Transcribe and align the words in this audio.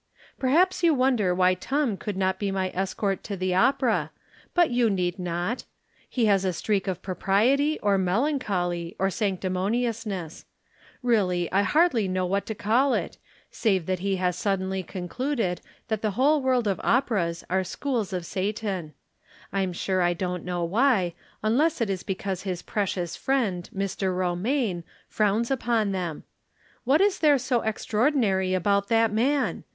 Perhaps 0.39 0.81
you 0.81 0.95
wonder 0.95 1.31
why 1.35 1.53
Tom 1.53 1.95
could 1.95 2.17
not 2.17 2.39
be 2.39 2.49
my 2.49 2.71
escort 2.73 3.23
to 3.23 3.37
the 3.37 3.53
opera; 3.53 4.09
but 4.55 4.71
you 4.71 4.89
need 4.89 5.19
not. 5.19 5.65
He 6.09 6.25
has 6.25 6.43
a 6.43 6.53
streak 6.53 6.87
of 6.87 7.03
propriety, 7.03 7.79
or 7.81 7.99
melancholy, 7.99 8.95
or 8.97 9.11
sanc 9.11 9.41
timoniousness. 9.41 10.45
Really, 11.03 11.51
I 11.51 11.61
hardly 11.61 12.07
know 12.07 12.25
what 12.25 12.47
to 12.47 12.55
call 12.55 12.95
ib, 12.95 13.11
save 13.51 13.85
that 13.85 13.99
he 13.99 14.15
has 14.15 14.35
suddenly 14.35 14.81
concluded 14.81 15.61
that 15.87 16.01
the 16.01 16.09
whole 16.17 16.41
world 16.41 16.65
of 16.67 16.81
operas 16.83 17.43
are 17.47 17.63
schools 17.63 18.11
of 18.11 18.25
Satan. 18.25 18.95
I'm 19.53 19.71
siu 19.75 19.99
e 19.99 20.01
I 20.01 20.13
don't 20.15 20.43
know 20.43 20.63
why, 20.63 21.13
unless 21.43 21.79
it 21.79 21.91
is 21.91 22.01
because 22.01 22.41
his 22.41 22.63
precious 22.63 23.15
friend, 23.15 23.69
Mr. 23.71 24.07
Eomaine, 24.11 24.81
frowns 25.07 25.51
upon 25.51 25.91
them. 25.91 26.23
What 26.85 27.01
is 27.01 27.19
there 27.19 27.37
so 27.37 27.61
extraordinary 27.61 28.55
about 28.55 28.87
that 28.87 29.13
man 29.13 29.63